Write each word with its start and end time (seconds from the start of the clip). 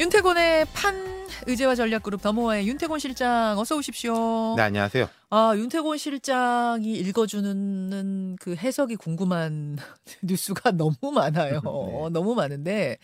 윤태곤의 0.00 0.64
판 0.72 1.28
의제와 1.46 1.74
전략그룹 1.74 2.22
더모아의 2.22 2.66
윤태곤 2.66 2.98
실장 2.98 3.58
어서 3.58 3.76
오십시오. 3.76 4.54
네, 4.56 4.62
안녕하세요. 4.62 5.10
아, 5.28 5.52
윤태곤 5.54 5.98
실장이 5.98 6.90
읽어주는 6.92 8.36
그 8.40 8.56
해석이 8.56 8.96
궁금한 8.96 9.76
뉴스가 10.24 10.70
너무 10.70 10.96
많아요. 11.14 11.60
네. 11.86 12.08
너무 12.12 12.34
많은데 12.34 12.96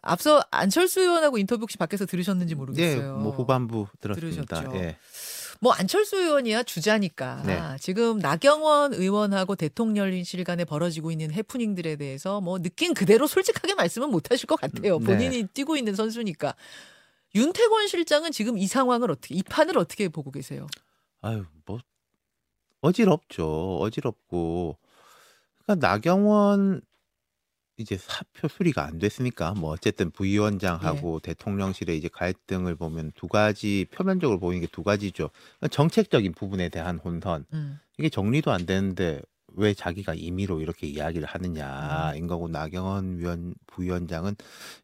앞서 0.00 0.40
안철수 0.52 1.00
의원하고 1.00 1.38
인터뷰 1.38 1.62
혹시 1.62 1.76
밖에서 1.76 2.06
들으셨는지 2.06 2.54
모르겠어요. 2.54 3.16
네, 3.16 3.22
뭐 3.22 3.32
후반부 3.32 3.88
들었습니다. 4.00 4.60
들으셨죠. 4.60 4.76
예. 4.76 4.96
뭐 5.64 5.72
안철수 5.72 6.18
의원이야 6.18 6.64
주자니까 6.64 7.42
네. 7.46 7.58
지금 7.80 8.18
나경원 8.18 8.92
의원하고 8.92 9.56
대통령실 9.56 10.44
간에 10.44 10.66
벌어지고 10.66 11.10
있는 11.10 11.32
해프닝들에 11.32 11.96
대해서 11.96 12.42
뭐 12.42 12.58
느낀 12.58 12.92
그대로 12.92 13.26
솔직하게 13.26 13.72
말씀은 13.72 14.10
못 14.10 14.30
하실 14.30 14.46
것 14.46 14.60
같아요. 14.60 14.98
네. 14.98 15.06
본인이 15.06 15.40
네. 15.40 15.48
뛰고 15.54 15.78
있는 15.78 15.94
선수니까. 15.94 16.54
윤태권 17.34 17.88
실장은 17.88 18.30
지금 18.30 18.58
이 18.58 18.66
상황을 18.66 19.10
어떻게 19.10 19.34
이 19.34 19.42
판을 19.42 19.78
어떻게 19.78 20.10
보고 20.10 20.30
계세요? 20.30 20.66
아유, 21.22 21.46
뭐 21.64 21.78
어지럽죠. 22.82 23.78
어지럽고 23.80 24.76
그러니까 25.64 25.88
나경원 25.88 26.82
이제 27.76 27.96
사표 27.96 28.46
수리가 28.48 28.84
안 28.84 28.98
됐으니까 28.98 29.52
뭐 29.54 29.70
어쨌든 29.72 30.10
부위원장하고 30.10 31.20
예. 31.22 31.28
대통령실의 31.28 31.98
이제 31.98 32.08
갈등을 32.12 32.76
보면 32.76 33.12
두 33.14 33.26
가지 33.26 33.86
표면적으로 33.92 34.38
보이는 34.38 34.60
게 34.60 34.68
두 34.70 34.82
가지죠. 34.82 35.30
그러니까 35.58 35.68
정책적인 35.68 36.32
부분에 36.32 36.68
대한 36.68 36.98
혼선 36.98 37.46
음. 37.52 37.78
이게 37.98 38.08
정리도 38.08 38.50
안 38.52 38.66
되는데 38.66 39.20
왜 39.56 39.74
자기가 39.74 40.14
임의로 40.14 40.60
이렇게 40.60 40.86
이야기를 40.86 41.26
하느냐인 41.28 42.24
음. 42.24 42.28
거고 42.28 42.48
나경원 42.48 43.18
위원 43.18 43.54
부위원장은 43.66 44.36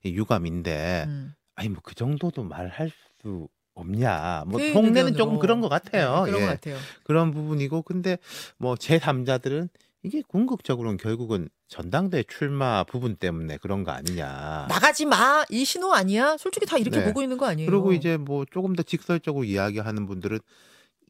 유감인데 0.05 1.05
음. 1.09 1.35
아니 1.55 1.69
뭐 1.69 1.81
그 1.83 1.95
정도도 1.95 2.43
말할 2.45 2.91
수 3.23 3.49
없냐. 3.75 4.45
뭐 4.47 4.61
통내는 4.61 5.15
조금 5.15 5.39
그런 5.39 5.61
것 5.61 5.69
같아요. 5.69 6.25
네, 6.25 6.31
그런 6.33 6.43
예. 6.43 6.47
것 6.47 6.53
같아요. 6.53 6.77
그런 7.05 7.31
부분이고 7.33 7.83
근데 7.83 8.19
뭐 8.59 8.75
제3자들은 8.75 9.69
이게 10.03 10.23
궁극적으로는 10.27 10.97
결국은 10.97 11.49
전당대 11.69 12.23
출마 12.23 12.85
부분 12.85 13.17
때문에 13.17 13.59
그런 13.59 13.85
거 13.85 13.93
아니냐. 13.93 14.67
나가지 14.69 15.05
마. 15.05 15.45
이 15.51 15.65
신호 15.65 15.93
아니야? 15.93 16.37
솔직히 16.39 16.65
다 16.65 16.79
이렇게 16.79 17.01
네. 17.01 17.05
보고 17.05 17.23
있는 17.23 17.37
거 17.37 17.47
아니에요? 17.47 17.71
그리고 17.71 17.93
이제 17.93 18.17
뭐 18.17 18.45
조금 18.51 18.75
더 18.75 18.83
직설적으로 18.83 19.45
이야기하는 19.45 20.07
분들은 20.07 20.39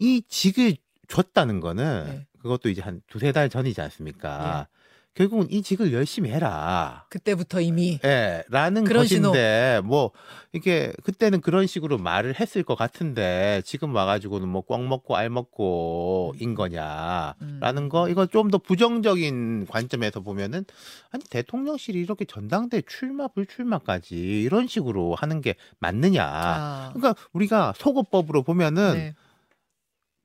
이 0.01 0.23
직을 0.29 0.77
줬다는 1.09 1.61
거는 1.61 2.05
네. 2.07 2.27
그것도 2.41 2.69
이제 2.69 2.83
한 2.83 3.01
두세 3.07 3.33
달 3.33 3.49
전이지 3.49 3.81
않습니까? 3.81 4.67
네. 5.13 5.15
결국은 5.15 5.51
이 5.51 5.63
직을 5.63 5.93
열심히 5.93 6.31
해라. 6.31 7.05
그때부터 7.11 7.61
이미. 7.61 7.99
예, 8.05 8.45
라는 8.49 8.85
것인데, 8.85 9.79
신호. 9.79 9.87
뭐, 9.89 10.11
이게, 10.53 10.93
그때는 11.03 11.41
그런 11.41 11.67
식으로 11.67 11.99
말을 11.99 12.39
했을 12.39 12.63
것 12.63 12.77
같은데, 12.77 13.61
지금 13.65 13.95
와가지고는 13.95 14.49
뭐, 14.49 14.63
꽉 14.67 14.83
먹고 14.83 15.17
알 15.17 15.29
먹고 15.29 16.35
인 16.39 16.55
거냐, 16.55 17.35
음. 17.43 17.59
라는 17.61 17.89
거, 17.89 18.09
이거 18.09 18.27
좀 18.27 18.51
더 18.51 18.59
부정적인 18.59 19.67
관점에서 19.69 20.21
보면은, 20.21 20.65
아니, 21.11 21.23
대통령실이 21.25 22.01
이렇게 22.01 22.25
전당대 22.25 22.83
출마, 22.83 23.29
불출마까지 23.29 24.17
이런 24.17 24.67
식으로 24.69 25.15
하는 25.17 25.41
게 25.41 25.55
맞느냐. 25.81 26.25
아. 26.25 26.91
그러니까 26.95 27.21
우리가 27.33 27.75
소거법으로 27.77 28.43
보면은, 28.43 28.95
네. 28.95 29.15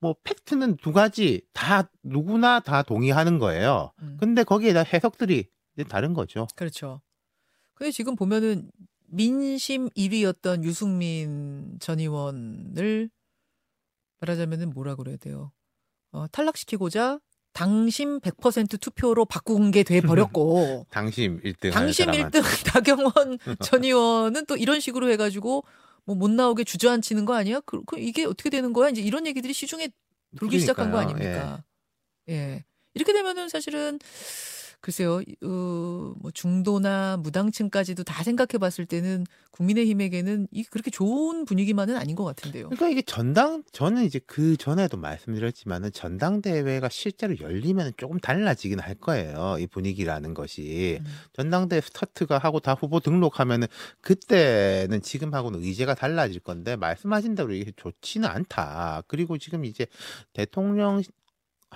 뭐 0.06 0.14
팩트는 0.22 0.76
두 0.76 0.92
가지 0.92 1.42
다 1.52 1.90
누구나 2.04 2.60
다 2.60 2.84
동의하는 2.84 3.40
거예요. 3.40 3.90
음. 4.02 4.16
근데 4.20 4.44
거기에 4.44 4.72
다 4.72 4.82
해석들이 4.82 5.48
다른 5.88 6.14
거죠. 6.14 6.46
그렇죠. 6.54 7.00
근데 7.74 7.90
지금 7.90 8.14
보면은 8.14 8.70
민심 9.06 9.88
1위였던 9.90 10.62
유승민 10.62 11.76
전 11.80 11.98
의원을 11.98 13.10
말하자면은 14.20 14.70
뭐라 14.70 14.94
그래야 14.94 15.16
돼요? 15.16 15.50
어, 16.12 16.28
탈락시키고자 16.28 17.18
당심 17.52 18.20
100% 18.20 18.80
투표로 18.80 19.24
바꾼 19.24 19.72
게 19.72 19.82
돼 19.82 20.00
버렸고 20.00 20.86
당심 20.90 21.40
1등 21.40 21.72
당심 21.72 22.06
1등 22.12 22.42
나경원 22.72 23.38
전 23.60 23.82
의원은 23.82 24.46
또 24.46 24.56
이런 24.56 24.78
식으로 24.78 25.10
해 25.10 25.16
가지고 25.16 25.64
뭐 26.04 26.16
못 26.16 26.30
나오게 26.30 26.64
주저앉히는 26.64 27.24
거 27.24 27.34
아니야? 27.34 27.60
그, 27.60 27.82
그, 27.84 27.98
이게 27.98 28.24
어떻게 28.24 28.48
되는 28.48 28.72
거야? 28.72 28.88
이제 28.88 29.02
이런 29.02 29.26
얘기들이 29.26 29.52
시중에 29.52 29.88
돌기. 30.36 30.60
시작한 30.60 30.90
거 30.90 30.98
아닙니까? 30.98 31.64
예. 32.28 32.34
예. 32.34 32.64
이렇게 32.94 33.12
되면은 33.12 33.48
사실은 33.48 33.98
글쎄요, 34.80 35.20
어, 35.42 36.14
뭐 36.18 36.30
중도나 36.32 37.16
무당층까지도 37.18 38.04
다 38.04 38.22
생각해 38.22 38.58
봤을 38.58 38.86
때는 38.86 39.24
국민의힘에게는 39.50 40.48
이 40.50 40.64
그렇게 40.64 40.90
좋은 40.90 41.44
분위기만은 41.44 41.96
아닌 41.96 42.14
것 42.14 42.24
같은데요. 42.24 42.68
그러니까 42.68 42.88
이게 42.88 43.02
전당, 43.02 43.62
저는 43.72 44.04
이제 44.04 44.20
그 44.26 44.56
전에도 44.56 44.96
말씀드렸지만은 44.96 45.92
전당대회가 45.92 46.88
실제로 46.88 47.38
열리면 47.40 47.92
조금 47.96 48.18
달라지긴 48.18 48.80
할 48.80 48.94
거예요. 48.94 49.56
이 49.58 49.66
분위기라는 49.66 50.34
것이. 50.34 50.98
음. 51.00 51.06
전당대회 51.32 51.80
스타트가 51.80 52.38
하고 52.38 52.60
다 52.60 52.74
후보 52.74 53.00
등록하면은 53.00 53.66
그때는 54.00 55.00
지금하고는 55.00 55.62
의제가 55.62 55.94
달라질 55.94 56.40
건데 56.40 56.76
말씀하신 56.76 57.34
대로 57.34 57.52
이게 57.52 57.72
좋지는 57.74 58.28
않다. 58.28 59.02
그리고 59.06 59.38
지금 59.38 59.64
이제 59.64 59.86
대통령 60.32 61.02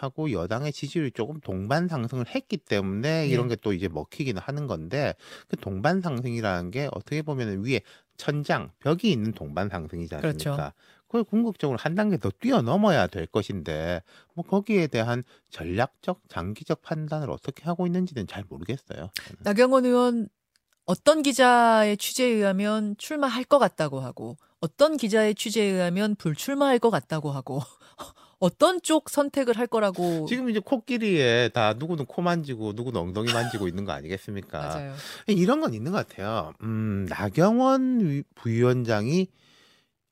하고 0.02 0.32
여당의 0.32 0.72
지지율이 0.72 1.12
조금 1.12 1.40
동반 1.40 1.88
상승을 1.88 2.26
했기 2.28 2.56
때문에 2.56 3.26
이런 3.28 3.48
네. 3.48 3.56
게또 3.56 3.72
이제 3.72 3.88
먹히기는 3.88 4.40
하는 4.40 4.66
건데 4.66 5.14
그 5.48 5.56
동반 5.56 6.00
상승이라는 6.00 6.70
게 6.70 6.88
어떻게 6.92 7.22
보면 7.22 7.64
위에 7.64 7.80
천장 8.16 8.70
벽이 8.80 9.10
있는 9.10 9.32
동반 9.32 9.68
상승이지 9.68 10.14
않습니까? 10.14 10.54
그렇죠. 10.56 10.72
그걸 11.06 11.24
궁극적으로 11.24 11.76
한 11.76 11.96
단계 11.96 12.16
더 12.18 12.30
뛰어넘어야 12.30 13.08
될 13.08 13.26
것인데 13.26 14.02
뭐 14.34 14.44
거기에 14.44 14.86
대한 14.86 15.24
전략적 15.50 16.20
장기적 16.28 16.82
판단을 16.82 17.30
어떻게 17.30 17.64
하고 17.64 17.86
있는지는 17.86 18.28
잘 18.28 18.44
모르겠어요. 18.48 19.10
저는. 19.14 19.38
나경원 19.40 19.86
의원 19.86 20.28
어떤 20.84 21.22
기자의 21.22 21.96
취재에 21.96 22.28
의하면 22.28 22.96
출마할 22.96 23.44
것 23.44 23.58
같다고 23.58 24.00
하고 24.00 24.36
어떤 24.60 24.96
기자의 24.96 25.34
취재에 25.34 25.64
의하면 25.64 26.14
불출마할 26.14 26.78
것 26.78 26.90
같다고 26.90 27.30
하고 27.30 27.60
어떤 28.40 28.80
쪽 28.80 29.10
선택을 29.10 29.56
할 29.56 29.66
거라고 29.66 30.24
지금 30.26 30.48
이제 30.48 30.58
코끼리에 30.58 31.50
다 31.50 31.74
누구는 31.74 32.06
코 32.06 32.22
만지고 32.22 32.72
누구는 32.72 32.98
엉덩이 32.98 33.32
만지고 33.32 33.68
있는 33.68 33.84
거 33.84 33.92
아니겠습니까? 33.92 34.58
맞아요. 34.66 34.94
이런 35.28 35.60
건 35.60 35.74
있는 35.74 35.92
것 35.92 36.08
같아요. 36.08 36.54
음, 36.62 37.06
나경원 37.08 38.24
부위원장이 38.34 39.28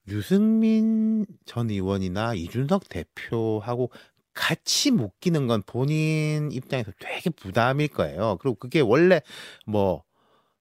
유승민 0.08 1.26
전 1.46 1.70
의원이나 1.70 2.34
이준석 2.34 2.88
대표하고 2.90 3.90
같이 4.34 4.90
묶이는 4.90 5.46
건 5.46 5.62
본인 5.66 6.52
입장에서 6.52 6.92
되게 7.00 7.30
부담일 7.30 7.88
거예요. 7.88 8.36
그리고 8.40 8.56
그게 8.56 8.80
원래 8.80 9.22
뭐 9.66 10.04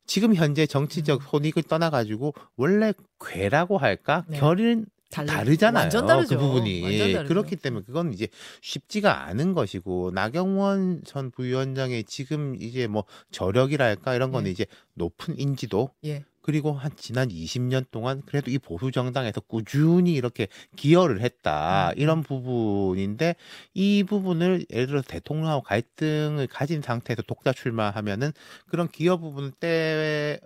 지금 0.06 0.34
현재 0.34 0.66
정치적 0.66 1.22
음. 1.22 1.26
손익을 1.30 1.64
떠나가지고 1.64 2.34
원래 2.56 2.94
괴라고 3.20 3.78
할까 3.78 4.24
네. 4.30 4.40
결인 4.40 4.86
다르잖아요. 5.10 5.84
완전 5.84 6.06
다르죠. 6.06 6.38
그 6.38 6.42
부분이 6.42 7.14
그렇기 7.28 7.56
때문에 7.56 7.86
그건 7.86 8.14
이제 8.14 8.28
쉽지가 8.62 9.26
않은 9.26 9.54
것이고 9.54 10.12
나경원 10.12 11.04
전 11.06 11.32
부위원장의 11.32 12.04
지금 12.04 12.56
이제 12.60 12.88
뭐 12.88 13.06
저력이랄까 13.32 14.16
이런 14.16 14.32
거는 14.32 14.48
예. 14.48 14.52
이제 14.52 14.66
높은 14.96 15.40
인지도 15.40 15.92
예. 16.06 16.26
그리고 16.48 16.72
한 16.72 16.92
지난 16.96 17.28
20년 17.28 17.86
동안 17.92 18.22
그래도 18.26 18.50
이 18.50 18.58
보수 18.58 18.90
정당에서 18.90 19.42
꾸준히 19.42 20.14
이렇게 20.14 20.48
기여를 20.78 21.20
했다 21.20 21.90
음. 21.90 21.94
이런 21.98 22.24
부분인데 22.24 23.36
이 23.74 24.06
부분을 24.08 24.66
예를 24.72 24.88
들어 24.88 25.02
대통령하고 25.02 25.62
갈등을 25.64 26.48
가진 26.48 26.82
상태에서 26.82 27.22
독자 27.24 27.52
출마하면은 27.52 28.32
그런 28.70 28.88
기여 28.88 29.18
부분을 29.18 29.52
떼 29.60 30.40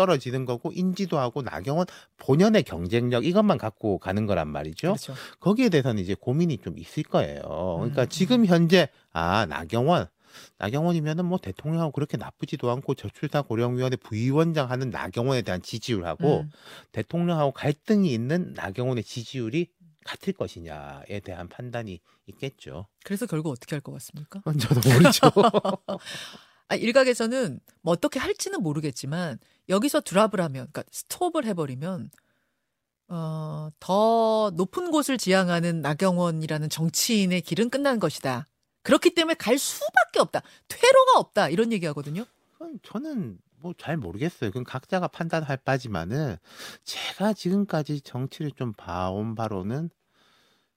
떨어지는 0.00 0.46
거고 0.46 0.72
인지도하고 0.72 1.42
나경원 1.42 1.86
본연의 2.16 2.62
경쟁력 2.62 3.26
이것만 3.26 3.58
갖고 3.58 3.98
가는 3.98 4.24
거란 4.24 4.48
말이죠. 4.48 4.88
그렇죠. 4.88 5.12
거기에 5.40 5.68
대해서는 5.68 6.02
이제 6.02 6.14
고민이 6.18 6.56
좀 6.58 6.78
있을 6.78 7.02
거예요. 7.02 7.42
그러니까 7.42 8.02
음. 8.04 8.08
지금 8.08 8.46
현재 8.46 8.88
아 9.12 9.44
나경원 9.44 10.06
나경원이면은 10.56 11.26
뭐 11.26 11.36
대통령하고 11.38 11.92
그렇게 11.92 12.16
나쁘지도 12.16 12.70
않고 12.70 12.94
저출산 12.94 13.44
고령위원회 13.44 13.96
부위원장 13.96 14.70
하는 14.70 14.88
나경원에 14.88 15.42
대한 15.42 15.60
지지율하고 15.60 16.40
음. 16.40 16.50
대통령하고 16.92 17.52
갈등이 17.52 18.10
있는 18.10 18.54
나경원의 18.54 19.04
지지율이 19.04 19.66
같을 20.06 20.32
것이냐에 20.32 21.20
대한 21.22 21.48
판단이 21.48 22.00
있겠죠. 22.26 22.86
그래서 23.04 23.26
결국 23.26 23.50
어떻게 23.50 23.74
할 23.74 23.82
것 23.82 23.92
같습니까? 23.92 24.40
저도 24.58 24.80
모르죠. 24.88 25.30
아, 26.70 26.76
일각에서는 26.76 27.58
뭐 27.82 27.92
어떻게 27.92 28.20
할지는 28.20 28.62
모르겠지만 28.62 29.38
여기서 29.68 30.00
드랍을 30.02 30.40
하면, 30.40 30.68
그러니까 30.70 30.84
스톱을 30.92 31.44
해버리면 31.44 32.10
어, 33.08 33.70
더 33.80 34.52
높은 34.54 34.92
곳을 34.92 35.18
지향하는 35.18 35.82
나경원이라는 35.82 36.68
정치인의 36.70 37.40
길은 37.40 37.68
끝난 37.70 37.98
것이다. 37.98 38.46
그렇기 38.84 39.14
때문에 39.14 39.34
갈 39.34 39.58
수밖에 39.58 40.20
없다. 40.20 40.42
퇴로가 40.68 41.18
없다. 41.18 41.48
이런 41.48 41.72
얘기하거든요. 41.72 42.24
저는 42.84 43.38
뭐 43.56 43.74
잘 43.76 43.96
모르겠어요. 43.96 44.50
그건 44.50 44.62
각자가 44.62 45.08
판단할 45.08 45.56
바지만은 45.58 46.36
제가 46.84 47.32
지금까지 47.32 48.00
정치를 48.00 48.52
좀 48.52 48.72
봐온 48.74 49.34
바로는 49.34 49.90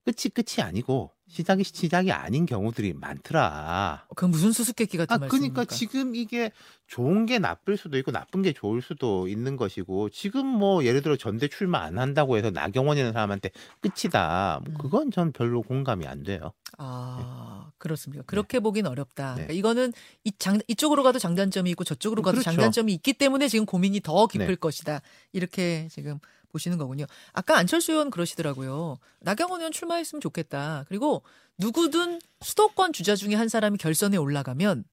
끝이 0.06 0.30
끝이 0.34 0.64
아니고 0.64 1.12
시작이 1.28 1.64
시작이 1.64 2.12
아닌 2.12 2.46
경우들이 2.46 2.94
많더라. 2.94 4.06
그 4.16 4.26
무슨 4.26 4.52
수수께끼 4.52 4.98
같은 4.98 5.16
아, 5.16 5.18
말씀입니까? 5.18 5.54
그러니까 5.54 5.76
지금 5.76 6.16
이게 6.16 6.52
좋은 6.86 7.26
게 7.26 7.40
나쁠 7.40 7.76
수도 7.76 7.98
있고 7.98 8.12
나쁜 8.12 8.44
게 8.44 8.54
좋을 8.54 8.82
수도 8.82 9.28
있는 9.28 9.58
것이고 9.58 10.10
지금 10.10 10.46
뭐 10.46 10.84
예를 10.86 11.02
들어 11.02 11.16
전대 11.16 11.48
출마 11.48 11.80
안 11.80 11.98
한다고 11.98 12.38
해서 12.38 12.52
나경원이라는 12.52 13.14
사람한테 13.14 13.50
끝이다. 13.82 14.62
뭐 14.64 14.74
음. 14.74 14.78
그건 14.78 15.12
전 15.12 15.32
별로 15.32 15.64
공감이 15.64 16.06
안 16.06 16.24
돼요. 16.24 16.52
아, 16.78 17.72
그렇습니다. 17.80 18.24
그렇게 18.28 18.60
보긴 18.60 18.86
어렵다. 18.86 19.30
네. 19.30 19.46
그러니까 19.46 19.54
이거는 19.54 19.94
이 20.24 20.32
장, 20.38 20.60
이쪽으로 20.68 21.02
가도 21.02 21.18
장단점이 21.18 21.70
있고 21.72 21.84
저쪽으로 21.84 22.22
가도 22.22 22.36
그렇죠. 22.36 22.52
장단점이 22.52 22.94
있기 22.94 23.14
때문에 23.14 23.48
지금 23.48 23.66
고민이 23.66 24.02
더 24.02 24.28
깊을 24.28 24.48
네. 24.48 24.56
것이다. 24.56 25.02
이렇게 25.32 25.88
지금 25.90 26.20
보시는 26.54 26.78
거군요. 26.78 27.06
아까 27.34 27.58
안철수 27.58 27.92
의원 27.92 28.10
그러시더라고요. 28.10 28.98
나경원 29.20 29.60
의원 29.60 29.74
출마했으면 29.74 30.22
좋겠다. 30.22 30.86
그리고 30.88 31.24
누구든 31.58 32.22
수도권 32.42 32.94
주자 32.94 33.16
중에 33.16 33.36
한 33.36 33.50
사람이 33.50 33.78
결선에 33.78 34.16
올라가면 34.18 34.86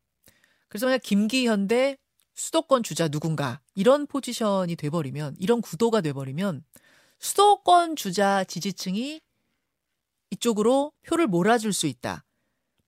그래서 0.69 0.87
만약 0.87 0.99
김기현 1.03 1.69
대 1.69 1.97
수도권 2.35 2.83
주자 2.83 3.09
누군가 3.09 3.61
이런 3.75 4.07
포지션이 4.07 4.77
돼버리면 4.77 5.37
이런 5.39 5.61
구도가 5.61 6.01
돼버리면 6.01 6.65
수도권 7.19 7.97
주자 7.97 8.45
지지층이 8.45 9.21
이쪽으로 10.31 10.93
표를 11.07 11.27
몰아줄 11.27 11.73
수 11.73 11.87
있다. 11.87 12.25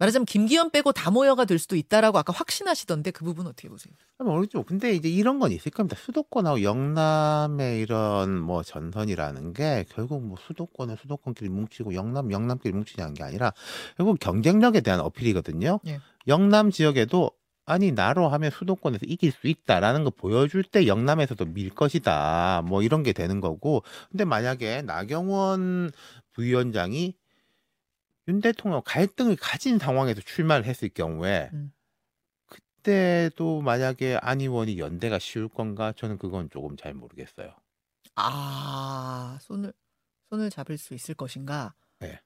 말하자면 0.03 0.27
김기현 0.27 0.71
빼고 0.71 0.91
다 0.91 1.13
모여가 1.13 1.45
될 1.45 1.61
수도 1.61 1.77
있다라고 1.77 2.19
아까 2.19 2.33
확신하시던데 2.33 3.13
그 3.13 3.25
부분 3.25 3.47
어떻게 3.47 3.69
보세요? 3.69 3.95
모르죠. 4.19 4.65
근데 4.65 4.93
이제 4.95 5.09
이런 5.09 5.39
건 5.39 5.53
있을 5.53 5.71
겁니다. 5.71 5.97
수도권하고 5.97 6.63
영남의 6.63 7.81
이런 7.81 8.41
뭐 8.41 8.65
전선이라는 8.65 9.53
게 9.53 9.85
결국 9.91 10.25
뭐 10.25 10.37
수도권은 10.45 10.97
수도권끼리 10.97 11.51
뭉치고 11.51 11.95
영남 11.95 12.33
영남끼리 12.33 12.75
뭉치자는 12.75 13.15
게 13.15 13.23
아니라 13.23 13.53
결국 13.97 14.19
경쟁력에 14.19 14.81
대한 14.81 14.99
어필이거든요. 15.01 15.79
예. 15.87 16.01
영남 16.27 16.73
지역에도 16.73 17.31
아니 17.65 17.93
나로 17.93 18.29
하면 18.29 18.51
수도권에서 18.51 19.07
이길 19.07 19.31
수 19.31 19.47
있다라는 19.47 20.03
거 20.03 20.11
보여줄 20.11 20.65
때 20.65 20.89
영남에서도 20.89 21.45
밀 21.47 21.71
것이다. 21.71 22.63
뭐 22.67 22.83
이런 22.83 23.05
게 23.05 23.13
되는 23.13 23.41
거고. 23.41 23.85
근데 24.11 24.25
만약에 24.25 24.83
나경원 24.83 25.93
부위원장이 26.33 27.15
윤 28.29 28.41
대통령 28.41 28.83
갈등을 28.85 29.37
가진 29.37 29.79
상황에서 29.79 30.21
출마를 30.21 30.65
했을 30.65 30.89
경우에 30.89 31.51
음. 31.53 31.73
그때도 32.47 33.63
만약에 33.63 34.19
안 34.21 34.41
의원이 34.41 34.79
연대가 34.79 35.19
쉬울 35.19 35.49
건가? 35.49 35.93
저는 35.97 36.19
그건 36.19 36.51
조금 36.51 36.77
잘 36.77 36.95
모르겠어요. 36.95 37.55
아 38.15 39.39
손을 39.41 39.73
손을 40.31 40.51
잡을 40.51 40.79
수 40.79 40.95
있을 40.95 41.15
것인가? 41.15 41.75
네. 42.01 42.21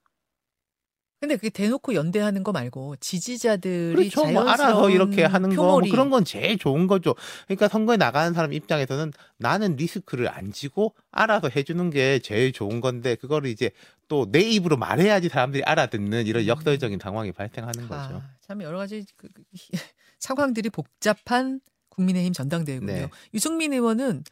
근데 1.19 1.37
그게 1.37 1.49
대놓고 1.49 1.95
연대하는 1.95 2.43
거 2.43 2.53
말고 2.53 2.97
지지자들이 2.97 4.11
그렇죠. 4.11 4.27
뭐 4.31 4.43
알아서 4.49 4.91
이렇게 4.91 5.25
하는 5.25 5.57
거, 5.57 5.63
뭐 5.63 5.81
그런 5.81 6.11
건 6.11 6.25
제일 6.25 6.59
좋은 6.59 6.87
거죠. 6.87 7.15
그러니까 7.47 7.69
선거에 7.69 7.97
나가는 7.97 8.35
사람 8.35 8.53
입장에서는 8.53 9.13
나는 9.39 9.77
리스크를 9.77 10.29
안 10.29 10.53
지고 10.53 10.95
알아서 11.11 11.49
해주는 11.49 11.89
게 11.91 12.19
제일 12.19 12.53
좋은 12.53 12.81
건데, 12.81 13.15
그거를 13.15 13.49
이제 13.49 13.71
또 14.09 14.27
내 14.31 14.41
입으로 14.41 14.77
말해야지 14.77 15.29
사람들이 15.29 15.63
알아듣는 15.65 16.27
이런 16.27 16.45
음. 16.45 16.49
역설적인 16.49 16.99
상황이 17.03 17.33
발생하는 17.33 17.89
거죠. 17.89 18.17
아, 18.17 18.31
참 18.41 18.63
여러 18.63 18.79
가지 18.79 19.05
그, 19.17 19.29
그, 19.33 19.43
상황들이 20.21 20.71
복잡한 20.71 21.61
국민의힘 21.89 22.33
전당대회군요. 22.33 22.93
네. 22.93 23.11
유승민 23.35 23.73
의원은 23.73 24.23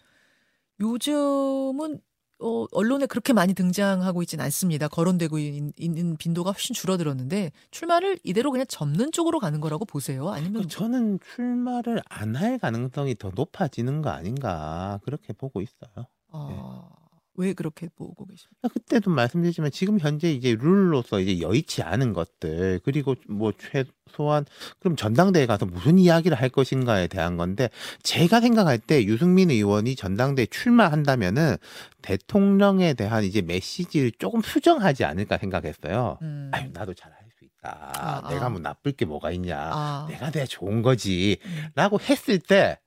요즘은 0.80 2.00
어, 2.44 2.66
언론에 2.72 3.06
그렇게 3.06 3.32
많이 3.32 3.54
등장하고 3.54 4.22
있진 4.22 4.40
않습니다. 4.40 4.88
거론되고 4.88 5.38
있- 5.38 5.72
있는 5.78 6.16
빈도가 6.16 6.50
훨씬 6.52 6.74
줄어들었는데 6.74 7.52
출마를 7.70 8.18
이대로 8.22 8.50
그냥 8.50 8.66
접는 8.68 9.12
쪽으로 9.12 9.38
가는 9.40 9.60
거라고 9.60 9.84
보세요? 9.86 10.28
아니면 10.28 10.62
그 10.62 10.68
저는 10.68 11.18
출마를 11.34 12.02
안 12.08 12.34
할 12.36 12.58
가능성이 12.58 13.14
더 13.16 13.30
높아지는 13.34 14.02
거 14.02 14.10
아닌가 14.10 14.98
그렇게 15.04 15.32
보고 15.32 15.60
있어요. 15.62 16.06
어, 16.30 16.88
왜 17.36 17.52
그렇게 17.52 17.88
보고 17.96 18.26
계십니까? 18.26 18.58
아, 18.62 18.68
그때도 18.68 19.10
말씀드렸지만 19.10 19.70
지금 19.70 19.98
현재 19.98 20.30
이제 20.30 20.56
룰로서 20.58 21.20
이제 21.20 21.40
여의치 21.40 21.82
않은 21.82 22.12
것들 22.12 22.80
그리고 22.84 23.14
뭐 23.28 23.52
최소한 23.52 24.44
그럼 24.78 24.96
전당대회 24.96 25.46
가서 25.46 25.66
무슨 25.66 25.98
이야기를 25.98 26.40
할 26.40 26.48
것인가에 26.48 27.08
대한 27.08 27.36
건데 27.36 27.70
제가 28.02 28.40
생각할 28.40 28.78
때 28.78 29.04
유승민 29.04 29.50
의원이 29.50 29.96
전당대회 29.96 30.46
출마한다면은 30.46 31.56
대통령에 32.02 32.94
대한 32.94 33.24
이제 33.24 33.42
메시지를 33.42 34.12
조금 34.18 34.40
수정하지 34.40 35.04
않을까 35.04 35.38
생각했어요. 35.38 36.18
음. 36.22 36.50
아유 36.52 36.70
나도 36.72 36.94
잘할수 36.94 37.24
있다. 37.42 37.92
아, 37.96 38.28
내가 38.28 38.46
아. 38.46 38.48
뭐 38.48 38.60
나쁠 38.60 38.92
게 38.92 39.06
뭐가 39.06 39.32
있냐. 39.32 39.58
아, 39.58 40.06
내가 40.08 40.30
내 40.30 40.46
좋은 40.46 40.82
거지. 40.82 41.38
음. 41.44 41.68
라고 41.74 41.98
했을 42.00 42.38
때 42.38 42.78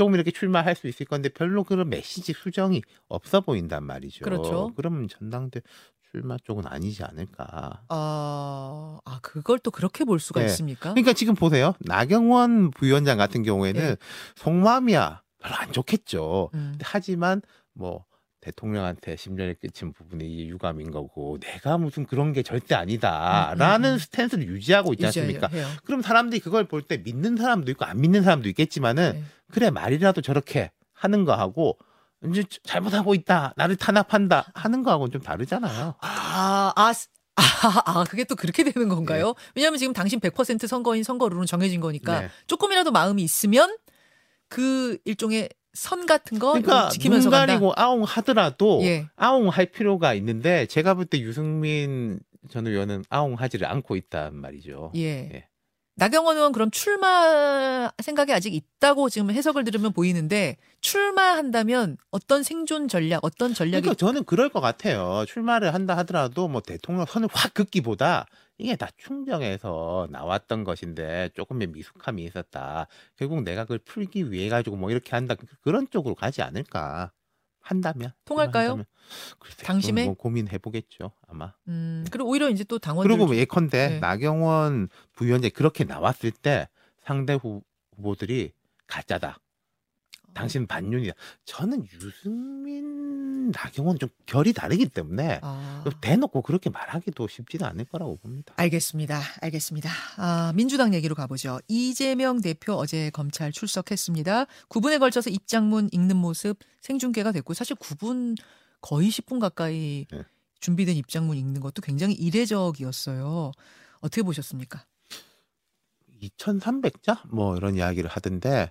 조금 0.00 0.14
이렇게 0.14 0.30
출마할 0.30 0.76
수 0.76 0.88
있을 0.88 1.04
건데 1.04 1.28
별로 1.28 1.62
그런 1.62 1.90
메시지 1.90 2.32
수정이 2.32 2.80
없어 3.08 3.42
보인단 3.42 3.84
말이죠. 3.84 4.24
그렇죠. 4.24 4.72
그러면 4.74 5.08
전당대 5.08 5.60
출마 6.10 6.38
쪽은 6.38 6.66
아니지 6.66 7.04
않을까. 7.04 7.82
아, 7.86 8.98
아, 9.04 9.18
그걸 9.20 9.58
또 9.58 9.70
그렇게 9.70 10.06
볼 10.06 10.18
수가 10.18 10.40
네. 10.40 10.46
있습니까? 10.46 10.94
그러니까 10.94 11.12
지금 11.12 11.34
보세요. 11.34 11.74
나경원 11.80 12.70
부위원장 12.70 13.18
같은 13.18 13.42
경우에는 13.42 13.78
네. 13.78 13.96
속마음이야 14.36 15.20
별로 15.38 15.54
안 15.56 15.70
좋겠죠. 15.70 16.48
음. 16.54 16.78
하지만 16.80 17.42
뭐 17.74 18.06
대통령한테 18.40 19.16
심려를 19.16 19.54
끼친 19.54 19.92
부분이 19.92 20.48
유감인 20.48 20.90
거고 20.90 21.38
내가 21.40 21.76
무슨 21.78 22.06
그런 22.06 22.32
게 22.32 22.42
절대 22.42 22.74
아니다라는 22.74 23.90
음, 23.90 23.94
음. 23.94 23.98
스탠스를 23.98 24.46
유지하고 24.48 24.92
있지 24.94 25.06
않습니까? 25.06 25.48
해요. 25.48 25.66
그럼 25.84 26.00
사람들이 26.02 26.40
그걸 26.40 26.64
볼 26.66 26.82
때 26.82 26.96
믿는 26.96 27.36
사람도 27.36 27.70
있고 27.72 27.84
안 27.84 28.00
믿는 28.00 28.22
사람도 28.22 28.48
있겠지만은 28.48 29.12
네. 29.14 29.24
그래 29.52 29.70
말이라도 29.70 30.22
저렇게 30.22 30.70
하는 30.94 31.24
거 31.24 31.34
하고 31.34 31.78
이제 32.30 32.42
잘못하고 32.64 33.14
있다 33.14 33.52
나를 33.56 33.76
탄압한다 33.76 34.52
하는 34.54 34.82
거하고는 34.82 35.12
좀 35.12 35.20
다르잖아요. 35.22 35.94
아, 36.00 36.72
아, 36.76 36.92
스- 36.92 37.08
아, 37.36 37.42
아, 37.86 38.04
그게 38.04 38.24
또 38.24 38.36
그렇게 38.36 38.64
되는 38.64 38.88
건가요? 38.88 39.34
왜냐하면 39.54 39.78
지금 39.78 39.92
당신 39.94 40.18
100% 40.20 40.66
선거인 40.66 41.02
선거룰은 41.02 41.46
정해진 41.46 41.80
거니까 41.80 42.20
네. 42.20 42.30
조금이라도 42.46 42.90
마음이 42.90 43.22
있으면 43.22 43.76
그 44.48 44.98
일종의 45.04 45.48
선 45.72 46.06
같은 46.06 46.38
거 46.38 46.48
그러니까 46.52 46.88
지키면서 46.90 47.30
눈 47.30 47.38
간다. 47.38 47.52
가리고 47.52 47.72
아웅 47.76 48.02
하더라도 48.04 48.80
예. 48.82 49.06
아웅 49.16 49.48
할 49.48 49.66
필요가 49.66 50.14
있는데 50.14 50.66
제가 50.66 50.94
볼 50.94 51.06
때 51.06 51.18
유승민 51.20 52.18
전 52.48 52.66
의원은 52.66 53.04
아웅 53.08 53.34
하지를 53.34 53.66
않고 53.68 53.96
있단 53.96 54.34
말이죠. 54.34 54.92
예. 54.96 55.30
예. 55.32 55.46
나경원 56.00 56.38
의원 56.38 56.52
그럼 56.52 56.70
출마 56.70 57.90
생각이 58.02 58.32
아직 58.32 58.54
있다고 58.54 59.10
지금 59.10 59.30
해석을 59.30 59.64
들으면 59.64 59.92
보이는데 59.92 60.56
출마한다면 60.80 61.98
어떤 62.10 62.42
생존 62.42 62.88
전략, 62.88 63.22
어떤 63.22 63.52
전략이 63.52 63.82
그러니까 63.82 63.98
저는 63.98 64.24
그럴 64.24 64.48
것 64.48 64.60
같아요. 64.60 65.26
출마를 65.28 65.74
한다 65.74 65.98
하더라도 65.98 66.48
뭐 66.48 66.62
대통령 66.62 67.04
선을 67.04 67.28
확 67.30 67.52
긋기보다 67.52 68.24
이게 68.56 68.76
다 68.76 68.88
충정에서 68.96 70.08
나왔던 70.10 70.64
것인데 70.64 71.28
조금의 71.34 71.66
미숙함이 71.68 72.24
있었다. 72.24 72.86
결국 73.16 73.42
내가 73.42 73.64
그걸 73.64 73.78
풀기 73.80 74.32
위해 74.32 74.48
가지고 74.48 74.76
뭐 74.76 74.90
이렇게 74.90 75.10
한다. 75.10 75.34
그런 75.60 75.86
쪽으로 75.90 76.14
가지 76.14 76.40
않을까. 76.40 77.12
한다면 77.60 78.12
통할까요? 78.24 78.70
한다면. 78.70 78.84
글쎄, 79.38 79.64
당심에? 79.64 80.04
뭐 80.04 80.14
고민해 80.14 80.58
보겠죠 80.58 81.12
아마. 81.28 81.52
음, 81.68 82.04
그리고 82.10 82.30
오히려 82.30 82.48
이제 82.48 82.64
또 82.64 82.78
당원들 82.78 83.08
그리고 83.08 83.26
뭐 83.26 83.36
예컨대 83.36 83.88
네. 83.88 83.98
나경원 84.00 84.88
부위원장 85.12 85.50
그렇게 85.54 85.84
나왔을 85.84 86.30
때 86.30 86.68
상대 87.04 87.34
후- 87.34 87.62
후보들이 87.96 88.52
가짜다. 88.86 89.38
당신 90.34 90.66
반윤이다. 90.66 91.14
저는 91.44 91.86
유승민, 91.92 93.50
나경원 93.50 93.98
좀 93.98 94.08
결이 94.26 94.52
다르기 94.52 94.86
때문에 94.88 95.40
아. 95.42 95.84
대놓고 96.00 96.42
그렇게 96.42 96.70
말하기도 96.70 97.28
쉽지는 97.28 97.66
않을 97.66 97.84
거라고 97.86 98.16
봅니다. 98.16 98.54
알겠습니다. 98.56 99.20
알겠습니다. 99.40 99.90
아, 100.16 100.52
민주당 100.54 100.94
얘기로 100.94 101.14
가보죠. 101.14 101.58
이재명 101.68 102.40
대표 102.40 102.74
어제 102.74 103.10
검찰 103.10 103.52
출석했습니다. 103.52 104.46
9분에 104.68 104.98
걸쳐서 104.98 105.30
입장문 105.30 105.88
읽는 105.92 106.16
모습 106.16 106.58
생중계가 106.80 107.32
됐고 107.32 107.54
사실 107.54 107.76
9분 107.76 108.36
거의 108.80 109.10
10분 109.10 109.40
가까이 109.40 110.06
네. 110.10 110.22
준비된 110.60 110.96
입장문 110.96 111.36
읽는 111.36 111.60
것도 111.60 111.82
굉장히 111.82 112.14
이례적이었어요. 112.14 113.52
어떻게 114.00 114.22
보셨습니까? 114.22 114.84
2,300자? 116.22 117.26
뭐 117.28 117.56
이런 117.56 117.76
이야기를 117.76 118.10
하던데 118.10 118.70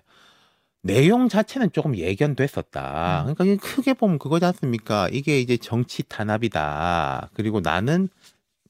내용 0.82 1.28
자체는 1.28 1.72
조금 1.72 1.96
예견됐었다. 1.96 3.26
음. 3.28 3.34
그러니까 3.34 3.66
크게 3.66 3.94
보면 3.94 4.18
그거지 4.18 4.44
않습니까? 4.46 5.08
이게 5.12 5.40
이제 5.40 5.56
정치 5.56 6.02
탄압이다. 6.02 7.30
그리고 7.34 7.60
나는 7.60 8.08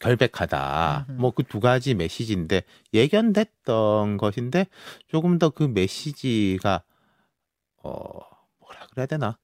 결백하다. 0.00 1.06
음흠. 1.10 1.20
뭐그 1.20 1.42
두 1.44 1.60
가지 1.60 1.94
메시지인데 1.94 2.62
예견됐던 2.94 4.16
것인데 4.16 4.66
조금 5.08 5.38
더 5.38 5.50
그 5.50 5.64
메시지가 5.64 6.82
어 7.82 8.10
뭐라 8.60 8.86
그래야 8.90 9.06
되나 9.06 9.38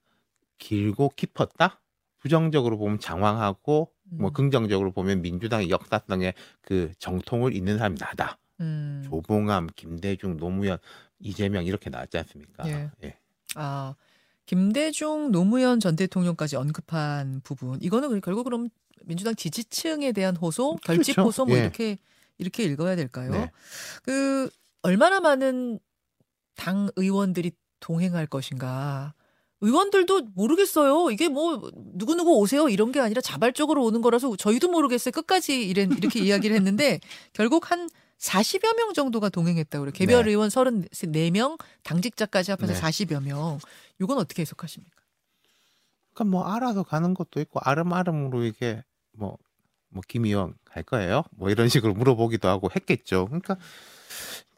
길고 0.58 1.10
깊었다. 1.16 1.80
부정적으로 2.18 2.78
보면 2.78 2.98
장황하고 2.98 3.92
뭐 4.04 4.30
음. 4.30 4.32
긍정적으로 4.32 4.92
보면 4.92 5.22
민주당의 5.22 5.70
역사성에 5.70 6.32
그 6.62 6.92
정통을 6.98 7.54
잇는 7.54 7.78
사람이 7.78 7.96
나다. 8.00 8.38
음. 8.60 9.02
조봉암, 9.08 9.68
김대중, 9.76 10.36
노무현, 10.36 10.78
이재명 11.18 11.64
이렇게 11.66 11.90
나왔지 11.90 12.18
않습니까? 12.18 12.68
예. 12.68 12.90
예. 13.04 13.16
아, 13.54 13.94
김대중, 14.46 15.30
노무현 15.32 15.80
전 15.80 15.96
대통령까지 15.96 16.56
언급한 16.56 17.40
부분. 17.42 17.78
이거는 17.82 18.08
그- 18.10 18.20
결국 18.20 18.44
그럼 18.44 18.68
민주당 19.04 19.34
지지층에 19.34 20.12
대한 20.12 20.36
호소, 20.36 20.76
결집 20.84 21.14
그렇죠. 21.16 21.28
호소 21.28 21.44
뭐 21.46 21.56
예. 21.56 21.62
이렇게 21.62 21.98
이렇게 22.38 22.64
읽어야 22.64 22.96
될까요? 22.96 23.30
네. 23.30 23.50
그 24.02 24.50
얼마나 24.82 25.20
많은 25.20 25.78
당 26.54 26.88
의원들이 26.96 27.52
동행할 27.80 28.26
것인가. 28.26 29.14
의원들도 29.62 30.28
모르겠어요. 30.34 31.10
이게 31.10 31.28
뭐 31.28 31.70
누구누구 31.94 32.36
오세요 32.38 32.68
이런 32.68 32.92
게 32.92 33.00
아니라 33.00 33.20
자발적으로 33.22 33.84
오는 33.84 34.02
거라서 34.02 34.36
저희도 34.36 34.68
모르겠어요. 34.68 35.12
끝까지 35.12 35.66
이런 35.66 35.92
이렇게 35.92 36.20
이야기를 36.20 36.54
했는데 36.56 37.00
결국 37.32 37.70
한 37.70 37.88
40여 38.18 38.76
명 38.76 38.92
정도가 38.94 39.28
동행했다고 39.28 39.84
그래요. 39.84 39.92
개별 39.92 40.24
네. 40.24 40.30
의원 40.30 40.48
34명, 40.48 41.58
당직자까지 41.82 42.50
합해서 42.52 42.72
네. 42.72 42.80
40여 42.80 43.22
명. 43.22 43.58
이건 44.00 44.18
어떻게 44.18 44.42
해석하십니까? 44.42 44.96
그러니까 46.14 46.30
뭐 46.30 46.44
알아서 46.46 46.82
가는 46.82 47.12
것도 47.14 47.40
있고 47.40 47.60
아름아름으로 47.62 48.44
이게 48.44 48.82
뭐 49.12 49.38
뭐 49.96 50.02
김의원 50.06 50.54
갈 50.64 50.82
거예요? 50.82 51.22
뭐 51.32 51.50
이런 51.50 51.68
식으로 51.68 51.94
물어보기도 51.94 52.48
하고 52.48 52.68
했겠죠. 52.74 53.26
그러니까 53.26 53.56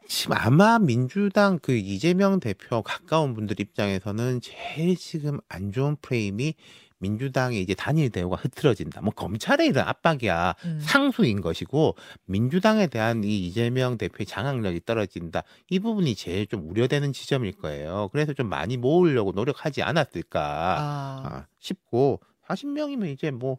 지금 0.07 0.35
아마 0.37 0.79
민주당 0.79 1.59
그 1.59 1.73
이재명 1.73 2.39
대표 2.39 2.81
가까운 2.81 3.33
분들 3.33 3.59
입장에서는 3.59 4.41
제일 4.41 4.97
지금 4.97 5.39
안 5.47 5.71
좋은 5.71 5.95
프레임이 6.01 6.55
민주당의 6.99 7.61
이제 7.61 7.73
단일 7.73 8.09
대우가 8.09 8.35
흐트러진다. 8.35 9.01
뭐 9.01 9.13
검찰의 9.13 9.67
이런 9.67 9.87
압박이야 9.87 10.55
음. 10.65 10.79
상수인 10.81 11.41
것이고 11.41 11.95
민주당에 12.25 12.87
대한 12.87 13.23
이 13.23 13.47
이재명 13.47 13.97
대표의 13.97 14.25
장악력이 14.25 14.81
떨어진다. 14.85 15.43
이 15.69 15.79
부분이 15.79 16.15
제일 16.15 16.47
좀 16.47 16.69
우려되는 16.69 17.13
지점일 17.13 17.53
거예요. 17.53 18.09
그래서 18.11 18.33
좀 18.33 18.47
많이 18.47 18.77
모으려고 18.77 19.31
노력하지 19.31 19.81
않았을까 19.81 20.41
아, 20.41 21.23
아, 21.25 21.47
싶고 21.59 22.19
40명이면 22.47 23.07
이제 23.07 23.31
뭐 23.31 23.57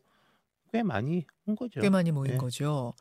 꽤 0.73 0.83
많이 0.83 1.27
온 1.47 1.57
거죠. 1.57 1.81
꽤 1.81 1.91
많이 1.91 2.13
모인 2.13 2.35
예. 2.35 2.37
거죠. 2.37 2.95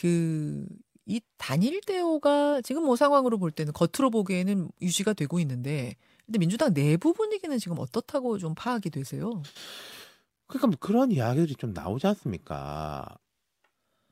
그, 0.00 0.66
이 1.06 1.20
단일 1.38 1.80
대우가 1.80 2.60
지금 2.62 2.84
뭐 2.84 2.96
상황으로 2.96 3.38
볼 3.38 3.50
때는 3.50 3.72
겉으로 3.72 4.10
보기에는 4.10 4.70
유지가 4.82 5.12
되고 5.12 5.40
있는데, 5.40 5.96
근데 6.30 6.38
민주당 6.38 6.72
내부 6.72 7.12
분위기는 7.12 7.58
지금 7.58 7.80
어떻다고 7.80 8.38
좀 8.38 8.54
파악이 8.54 8.90
되세요? 8.90 9.42
그러니까 10.46 10.68
뭐 10.68 10.76
그런 10.78 11.10
이야기들이 11.10 11.56
좀 11.56 11.72
나오지 11.72 12.06
않습니까? 12.06 13.18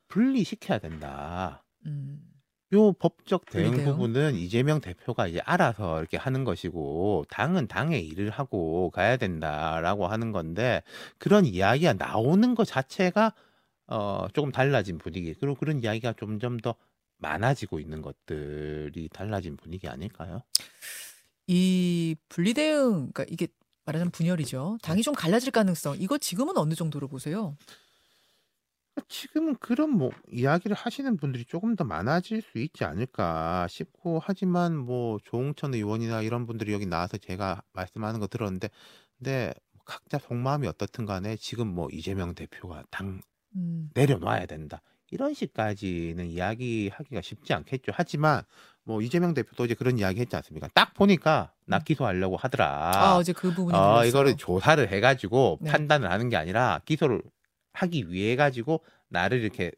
분리시켜야 0.09 0.79
된다. 0.79 1.63
음, 1.85 2.21
요 2.73 2.91
법적 2.91 3.45
대응 3.45 3.71
분리대응? 3.71 3.91
부분은 3.93 4.35
이재명 4.35 4.81
대표가 4.81 5.27
이제 5.27 5.39
알아서 5.45 5.99
이렇게 5.99 6.17
하는 6.17 6.43
것이고 6.43 7.23
당은 7.29 7.67
당의 7.67 8.05
일을 8.05 8.31
하고 8.31 8.89
가야 8.89 9.15
된다라고 9.15 10.07
하는 10.07 10.33
건데 10.33 10.83
그런 11.19 11.45
이야기가 11.45 11.93
나오는 11.93 12.53
것 12.53 12.65
자체가 12.65 13.33
어 13.87 14.27
조금 14.33 14.51
달라진 14.51 14.97
분위기 14.97 15.33
그리고 15.35 15.55
그런 15.55 15.81
이야기가 15.81 16.15
점점 16.19 16.57
더 16.57 16.75
많아지고 17.19 17.79
있는 17.79 18.01
것들이 18.01 19.07
달라진 19.07 19.55
분위기 19.55 19.87
아닐까요? 19.87 20.41
이 21.51 22.15
분리대응, 22.29 23.11
그러니까 23.11 23.25
이게 23.27 23.47
말하자면 23.85 24.11
분열이죠. 24.11 24.77
당이 24.83 25.01
좀 25.01 25.15
갈라질 25.15 25.51
가능성, 25.51 25.97
이거 25.99 26.19
지금은 26.19 26.55
어느 26.57 26.75
정도로 26.75 27.07
보세요? 27.07 27.57
지금은 29.07 29.55
그런 29.55 29.89
뭐 29.91 30.11
이야기를 30.31 30.75
하시는 30.75 31.17
분들이 31.17 31.45
조금 31.45 31.75
더 31.75 31.83
많아질 31.83 32.41
수 32.41 32.59
있지 32.59 32.83
않을까 32.83 33.67
싶고 33.67 34.19
하지만 34.23 34.75
뭐 34.77 35.17
조홍천 35.23 35.73
의원이나 35.73 36.21
이런 36.21 36.45
분들이 36.45 36.73
여기 36.73 36.85
나와서 36.85 37.17
제가 37.17 37.63
말씀하는 37.73 38.19
거 38.19 38.27
들었는데 38.27 38.69
근데 39.17 39.53
각자 39.85 40.19
속마음이 40.19 40.67
어떻든 40.67 41.05
간에 41.05 41.35
지금 41.37 41.67
뭐 41.67 41.87
이재명 41.91 42.35
대표가 42.35 42.83
당 42.91 43.21
음, 43.55 43.89
내려놔야 43.95 44.45
된다 44.45 44.81
이런 45.11 45.33
식까지는 45.33 46.27
이야기하기가 46.27 47.21
쉽지 47.21 47.53
않겠죠 47.53 47.91
하지만 47.95 48.43
뭐 48.83 49.01
이재명 49.01 49.33
대표도 49.33 49.65
이제 49.65 49.73
그런 49.75 49.97
이야기 49.99 50.19
했지 50.19 50.35
않습니까 50.35 50.67
딱 50.73 50.93
보니까 50.93 51.51
나 51.65 51.77
음. 51.77 51.81
기소하려고 51.85 52.37
하더라 52.37 52.91
아, 52.95 53.15
어제 53.17 53.33
그 53.33 53.53
부분이 53.53 53.77
어. 53.77 54.03
이거를 54.05 54.35
조사를 54.37 54.89
해 54.91 54.99
가지고 54.99 55.57
네. 55.61 55.71
판단을 55.71 56.09
하는 56.11 56.29
게 56.29 56.35
아니라 56.37 56.81
기소를 56.85 57.21
하기 57.73 58.11
위해 58.11 58.35
가지고 58.35 58.83
나를 59.09 59.41
이렇게 59.41 59.71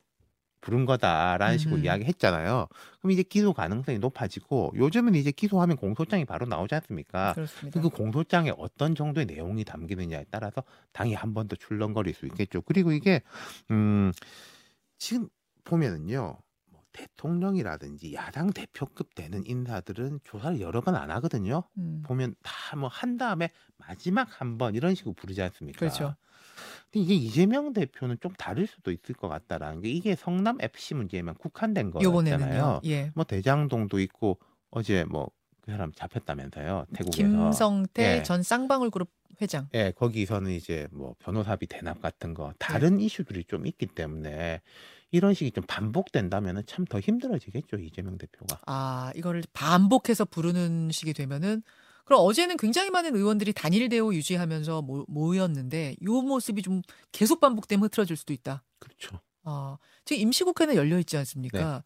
부른 0.61 0.85
거다라는 0.85 1.57
식으로 1.57 1.77
음흠. 1.77 1.85
이야기했잖아요. 1.85 2.67
그럼 2.99 3.11
이제 3.11 3.23
기소 3.23 3.51
가능성이 3.51 3.97
높아지고 3.97 4.71
요즘은 4.75 5.15
이제 5.15 5.31
기소하면 5.31 5.75
공소장이 5.75 6.25
바로 6.25 6.45
나오지 6.45 6.75
않습니까? 6.75 7.33
그렇습니다. 7.33 7.81
그 7.81 7.89
공소장에 7.89 8.53
어떤 8.55 8.93
정도의 8.93 9.25
내용이 9.25 9.63
담기느냐에 9.65 10.25
따라서 10.29 10.63
당이 10.93 11.15
한 11.15 11.33
번 11.33 11.47
더 11.47 11.55
출렁거릴 11.55 12.13
수 12.13 12.27
있겠죠. 12.27 12.61
그리고 12.61 12.91
이게 12.91 13.23
음 13.71 14.11
지금 15.01 15.29
보면은요. 15.63 16.37
뭐 16.69 16.81
대통령이라든지 16.93 18.13
야당 18.13 18.51
대표급 18.51 19.15
되는 19.15 19.43
인사들은 19.45 20.19
조사를 20.23 20.61
여러 20.61 20.81
번 20.81 20.95
안 20.95 21.09
하거든요. 21.11 21.63
음, 21.77 22.03
보면 22.05 22.35
다 22.43 22.75
뭐 22.75 22.87
한 22.87 23.17
다음에 23.17 23.49
마지막 23.77 24.39
한 24.39 24.57
번 24.59 24.75
이런 24.75 24.93
식으로 24.93 25.13
부르지 25.13 25.41
않습니까? 25.41 25.79
그렇죠. 25.79 26.15
근데 26.91 27.03
이게 27.03 27.15
이재명 27.15 27.73
대표는 27.73 28.17
좀 28.21 28.31
다를 28.33 28.67
수도 28.67 28.91
있을 28.91 29.15
것 29.15 29.27
같다라는 29.27 29.81
게 29.81 29.89
이게 29.89 30.15
성남 30.15 30.57
FC 30.61 30.93
문제에만 30.93 31.35
국한된 31.35 31.89
거잖아요. 31.91 32.81
예. 32.85 33.11
뭐 33.15 33.23
대장동도 33.23 33.99
있고 34.01 34.39
어제 34.69 35.03
뭐 35.05 35.31
그 35.61 35.71
사람 35.71 35.91
잡혔다면서요 35.93 36.85
태국에서. 36.93 37.17
김성태 37.17 38.17
예. 38.19 38.23
전 38.23 38.43
쌍방울 38.43 38.89
그룹 38.89 39.09
회장. 39.41 39.67
예, 39.73 39.91
거기서는 39.91 40.51
이제 40.51 40.87
뭐 40.91 41.15
변호사비 41.19 41.67
대납 41.67 42.01
같은 42.01 42.33
거 42.33 42.53
다른 42.59 42.99
이슈들이 42.99 43.45
좀 43.45 43.65
있기 43.65 43.87
때문에 43.87 44.61
이런 45.11 45.33
식이 45.33 45.51
좀 45.51 45.63
반복된다면은 45.67 46.63
참 46.67 46.85
더 46.85 46.99
힘들어지겠죠 46.99 47.77
이재명 47.77 48.17
대표가. 48.17 48.59
아, 48.65 49.11
이거를 49.15 49.43
반복해서 49.53 50.25
부르는 50.25 50.91
식이 50.91 51.13
되면은 51.13 51.63
그럼 52.05 52.21
어제는 52.25 52.57
굉장히 52.57 52.89
많은 52.89 53.15
의원들이 53.15 53.53
단일 53.53 53.87
대우 53.89 54.13
유지하면서 54.13 54.81
모, 54.81 55.05
모였는데 55.07 55.95
요 56.03 56.21
모습이 56.21 56.61
좀 56.61 56.81
계속 57.11 57.39
반복되면 57.39 57.83
흐트러질 57.85 58.17
수도 58.17 58.33
있다. 58.33 58.63
그렇죠. 58.79 59.19
아, 59.43 59.77
지금 60.05 60.21
임시국회는 60.23 60.75
열려 60.75 60.99
있지 60.99 61.17
않습니까? 61.17 61.77
네. 61.77 61.81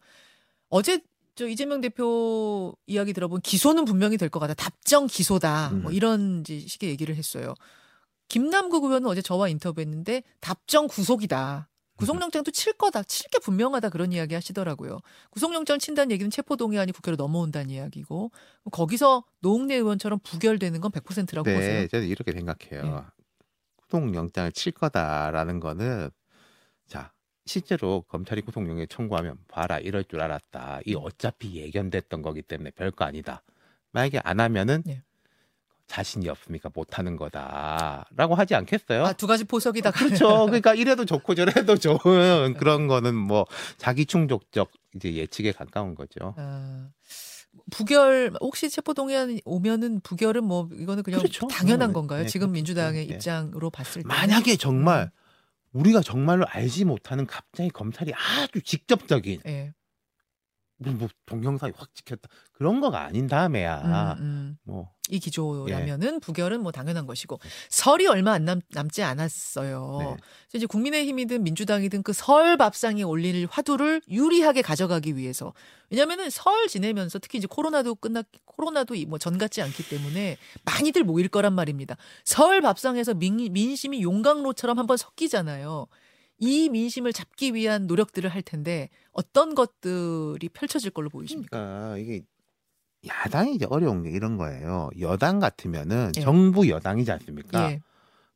어제 0.68 1.00
저 1.36 1.46
이재명 1.46 1.80
대표 1.82 2.74
이야기 2.86 3.12
들어본 3.12 3.42
기소는 3.42 3.84
분명히 3.84 4.16
될 4.16 4.30
것 4.30 4.40
같다. 4.40 4.54
답정 4.54 5.06
기소다. 5.06 5.70
뭐 5.70 5.90
음. 5.90 5.94
이런 5.94 6.40
이제 6.40 6.58
식의 6.60 6.90
얘기를 6.90 7.14
했어요. 7.14 7.54
김남국 8.28 8.84
의원은 8.84 9.06
어제 9.08 9.22
저와 9.22 9.48
인터뷰했는데 9.48 10.22
답정 10.40 10.88
구속이다. 10.88 11.68
구속영장도 11.96 12.50
칠 12.50 12.72
거다. 12.74 13.02
칠 13.04 13.30
게 13.30 13.38
분명하다. 13.38 13.88
그런 13.90 14.12
이야기 14.12 14.34
하시더라고요. 14.34 14.98
구속영장 15.30 15.78
친다는 15.78 16.10
얘기는 16.10 16.30
체포동의안이 16.30 16.92
국회로 16.92 17.16
넘어온다는 17.16 17.70
이야기고 17.70 18.30
거기서 18.72 19.24
노웅래 19.40 19.76
의원처럼 19.76 20.18
부결되는 20.22 20.80
건 20.80 20.90
100%라고 20.90 21.44
보세요. 21.44 21.80
네, 21.82 21.88
저는 21.88 22.06
이렇게 22.06 22.32
생각해요. 22.32 23.06
예. 23.08 23.22
구속영장을 23.88 24.52
칠 24.52 24.72
거다라는 24.72 25.60
거는 25.60 26.10
자 26.86 27.12
실제로 27.46 28.02
검찰이 28.08 28.42
구속영장 28.42 28.86
청구하면 28.88 29.38
봐라 29.48 29.78
이럴 29.78 30.04
줄 30.04 30.20
알았다. 30.20 30.80
이 30.84 30.94
어차피 30.94 31.56
예견됐던 31.56 32.20
거기 32.20 32.42
때문에 32.42 32.70
별거 32.72 33.04
아니다. 33.04 33.42
만약에 33.92 34.20
안 34.24 34.40
하면은 34.40 34.82
예. 34.88 35.02
자신이 35.86 36.28
없으니까 36.28 36.70
못 36.74 36.98
하는 36.98 37.16
거다라고 37.16 38.34
하지 38.34 38.56
않겠어요? 38.56 39.06
아, 39.06 39.12
두 39.12 39.28
가지 39.28 39.44
포석이다. 39.44 39.92
그렇죠. 39.92 40.46
그러니까 40.46 40.74
이래도 40.74 41.04
좋고 41.04 41.36
저래도 41.36 41.76
좋은 41.76 42.54
그런 42.54 42.88
거는 42.88 43.14
뭐 43.14 43.46
자기 43.78 44.04
충족적 44.04 44.70
이제 44.96 45.14
예측에 45.14 45.52
가까운 45.52 45.94
거죠. 45.94 46.34
아, 46.36 46.88
부결 47.70 48.32
혹시 48.40 48.68
체포 48.68 48.94
동의안 48.94 49.38
오면은 49.44 50.00
부결은 50.00 50.42
뭐 50.44 50.68
이거는 50.72 51.04
그냥 51.04 51.20
그렇죠. 51.20 51.46
당연한 51.46 51.90
네, 51.90 51.94
건가요? 51.94 52.22
네, 52.22 52.26
지금 52.26 52.48
그렇죠. 52.48 52.52
민주당의 52.54 53.06
네. 53.06 53.14
입장으로 53.14 53.70
봤을 53.70 54.02
때 54.02 54.08
만약에 54.08 54.56
정말 54.56 55.12
우리가 55.76 56.00
정말로 56.00 56.46
알지 56.48 56.84
못하는 56.84 57.26
갑자기 57.26 57.70
검찰이 57.70 58.12
아주 58.14 58.62
직접적인 58.62 59.40
예. 59.46 59.72
뭐, 60.78 60.92
뭐 60.92 61.08
동영상이 61.24 61.72
확 61.76 61.94
찍혔다 61.94 62.28
그런 62.52 62.80
거가 62.80 63.02
아닌 63.04 63.26
다음에야 63.26 64.16
음, 64.18 64.22
음. 64.22 64.58
뭐이 64.64 65.18
기조라면은 65.20 66.20
부결은 66.20 66.62
뭐 66.62 66.70
당연한 66.72 67.06
것이고 67.06 67.38
설이 67.70 68.06
얼마 68.06 68.32
안 68.32 68.44
남, 68.44 68.60
남지 68.70 69.02
않았어요. 69.02 69.98
네. 70.00 70.16
이제 70.54 70.66
국민의힘이든 70.66 71.42
민주당이든 71.42 72.02
그 72.02 72.12
설 72.12 72.56
밥상에 72.56 73.02
올릴 73.02 73.46
화두를 73.50 74.02
유리하게 74.08 74.62
가져가기 74.62 75.16
위해서 75.16 75.52
왜냐면은 75.90 76.28
설 76.30 76.66
지내면서 76.68 77.18
특히 77.18 77.38
이제 77.38 77.46
코로나도 77.48 77.94
끝났 77.96 78.26
코로나도 78.44 78.94
뭐 79.08 79.18
전 79.18 79.38
같지 79.38 79.62
않기 79.62 79.88
때문에 79.88 80.36
많이들 80.64 81.04
모일 81.04 81.28
거란 81.28 81.54
말입니다. 81.54 81.96
설 82.24 82.60
밥상에서 82.60 83.14
민, 83.14 83.36
민심이 83.52 84.02
용광로처럼 84.02 84.78
한번 84.78 84.96
섞이잖아요. 84.96 85.86
이 86.38 86.68
민심을 86.68 87.12
잡기 87.12 87.54
위한 87.54 87.86
노력들을 87.86 88.28
할 88.28 88.42
텐데 88.42 88.88
어떤 89.12 89.54
것들이 89.54 90.48
펼쳐질 90.50 90.90
걸로 90.90 91.08
보이십니까? 91.08 91.56
그러니까 91.56 91.98
이게 91.98 92.22
야당이 93.06 93.54
이제 93.54 93.66
어려운 93.68 94.02
게 94.02 94.10
이런 94.10 94.36
거예요. 94.36 94.90
여당 95.00 95.38
같으면은 95.38 96.12
예. 96.16 96.20
정부 96.20 96.68
여당이지 96.68 97.10
않습니까? 97.12 97.72
예. 97.72 97.80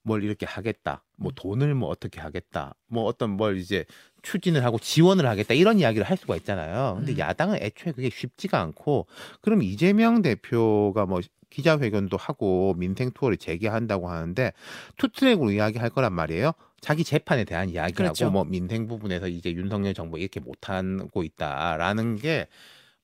뭘 0.02 0.24
이렇게 0.24 0.46
하겠다. 0.46 1.04
뭐 1.16 1.30
음. 1.30 1.34
돈을 1.34 1.74
뭐 1.74 1.88
어떻게 1.90 2.20
하겠다. 2.20 2.74
뭐 2.86 3.04
어떤 3.04 3.30
뭘 3.30 3.58
이제 3.58 3.84
추진을 4.22 4.64
하고 4.64 4.78
지원을 4.78 5.26
하겠다. 5.26 5.54
이런 5.54 5.78
이야기를 5.78 6.08
할 6.08 6.16
수가 6.16 6.36
있잖아요. 6.36 6.94
근데 6.98 7.12
음. 7.12 7.18
야당은 7.18 7.58
애초에 7.60 7.92
그게 7.92 8.08
쉽지가 8.08 8.60
않고 8.60 9.06
그럼 9.42 9.62
이재명 9.62 10.22
대표가 10.22 11.04
뭐 11.04 11.20
기자회견도 11.50 12.16
하고 12.16 12.74
민생 12.78 13.10
투어를 13.10 13.36
재개한다고 13.36 14.08
하는데 14.08 14.52
투트랙으로 14.96 15.50
이야기할 15.50 15.90
거란 15.90 16.12
말이에요. 16.12 16.52
자기 16.80 17.04
재판에 17.04 17.44
대한 17.44 17.68
이야기하고 17.68 17.94
그렇죠. 17.94 18.30
뭐 18.30 18.44
민생 18.44 18.86
부분에서 18.86 19.28
이제 19.28 19.52
윤석열 19.52 19.94
정부 19.94 20.18
이렇게 20.18 20.40
못하고 20.40 21.22
있다라는 21.22 22.16
게 22.16 22.48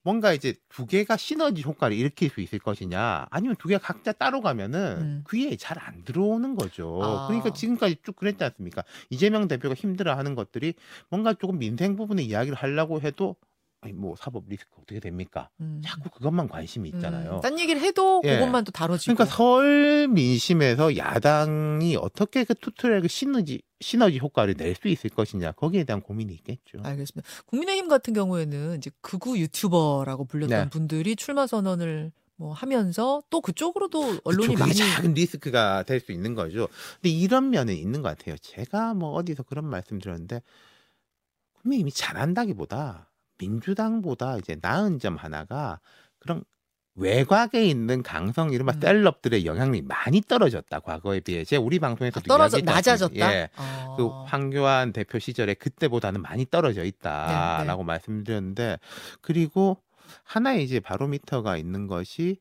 뭔가 0.03 0.33
이제 0.33 0.55
두 0.69 0.87
개가 0.87 1.17
시너지 1.17 1.63
효과를 1.63 1.97
일으킬 1.97 2.31
수 2.31 2.41
있을 2.41 2.61
것이냐 2.61 3.27
아니면 3.29 3.57
두 3.59 3.67
개가 3.69 3.81
각자 3.81 4.13
따로 4.13 4.41
가면은 4.41 4.81
음. 5.01 5.25
귀에 5.31 5.57
잘 5.57 5.77
안 5.81 6.05
들어오는 6.05 6.55
거죠. 6.55 7.01
아. 7.03 7.27
그러니까 7.27 7.53
지금까지 7.53 7.97
쭉 8.03 8.15
그랬지 8.17 8.43
않습니까? 8.45 8.83
이재명 9.11 9.49
대표가 9.49 9.75
힘들어하는 9.75 10.35
것들이 10.35 10.75
뭔가 11.11 11.35
조금 11.35 11.59
민생 11.59 11.97
부분의 11.97 12.25
이야기를 12.27 12.57
하려고 12.57 13.01
해도 13.01 13.37
아니 13.87 13.93
뭐 13.93 14.17
사법 14.17 14.45
리스크 14.49 14.69
어떻게 14.83 14.99
됩니까? 14.99 15.49
음. 15.61 15.81
자꾸 15.85 16.11
그것만 16.11 16.49
관심이 16.49 16.89
있잖아요. 16.89 17.37
음, 17.37 17.41
딴 17.41 17.59
얘기를 17.59 17.81
해도 17.81 18.21
예. 18.25 18.35
그것만 18.35 18.65
또 18.65 18.73
다뤄지고. 18.73 19.15
그러니까 19.15 19.37
설 19.37 20.09
민심에서 20.09 20.97
야당이 20.97 21.97
어떻게 21.97 22.43
그 22.45 22.55
투트랙의 22.55 23.09
시너지 23.09 23.63
시너지 23.81 24.19
효과를 24.19 24.55
낼 24.57 24.75
수 24.75 24.89
있을 24.89 25.11
것이냐 25.11 25.53
거기에 25.53 25.85
대한 25.85 26.03
고민이 26.03 26.35
있겠죠. 26.35 26.79
알겠습니다. 26.83 27.29
국민의힘 27.47 27.89
같은 27.89 28.13
경우에는 28.13 28.77
이제 28.79 28.91
극우 29.01 29.39
유튜버라고 29.39 30.25
불렸던 30.25 30.65
네. 30.65 30.69
분들이 30.69 31.15
출마 31.17 31.47
선언을 31.47 32.13
뭐 32.39 32.53
하면서 32.53 33.23
또 33.31 33.41
그쪽으로도 33.41 34.19
언론이 34.25 34.49
그쵸, 34.49 34.59
많이 34.59 34.75
작은 34.75 35.15
리스크가 35.15 35.85
될 35.85 36.01
수 36.01 36.13
있는 36.13 36.35
거죠. 36.35 36.69
근데 37.01 37.09
이런 37.11 37.49
면은 37.51 37.75
있는 37.75 38.03
것 38.03 38.09
같아요. 38.09 38.37
제가 38.39 38.93
뭐 38.95 39.13
어디서 39.13 39.45
그런 39.45 39.65
말씀 39.65 39.99
드렸는데 39.99 40.43
국민의힘이 41.63 41.91
잘한다기보다 41.93 43.11
민주당보다 43.39 44.39
이제 44.39 44.57
나은 44.61 44.99
점 44.99 45.17
하나가 45.17 45.81
그런 46.19 46.43
외곽에 46.97 47.65
있는 47.67 48.03
강성 48.03 48.53
이른바 48.53 48.73
음. 48.73 48.81
셀럽들의 48.81 49.45
영향력이 49.45 49.83
많이 49.83 50.23
떨어졌다 50.23 50.81
과거에 50.81 51.21
비해. 51.21 51.45
제가 51.45 51.63
우리 51.63 51.79
방송에서도 51.79 52.27
떨어져 52.27 52.59
이야기했지 52.59 52.75
낮아졌다. 52.75 53.35
예. 53.35 53.51
어. 53.57 53.95
그 53.99 54.09
황교안 54.25 54.93
대표 54.93 55.19
시절에 55.19 55.55
그때보다는 55.55 56.23
많이 56.23 56.47
떨어져 56.47 56.83
네, 56.83 56.89
있다라고 56.89 57.85
말씀드렸는데 57.85 58.79
그리고 59.21 59.83
하나의 60.25 60.65
이제 60.65 60.81
바로미터가 60.81 61.59
있는 61.59 61.87
것이 61.87 62.41